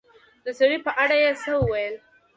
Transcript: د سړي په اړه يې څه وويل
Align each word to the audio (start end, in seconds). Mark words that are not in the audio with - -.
د 0.45 0.47
سړي 0.59 0.77
په 0.85 0.91
اړه 1.01 1.15
يې 1.23 1.31
څه 1.43 1.51
وويل 1.59 1.95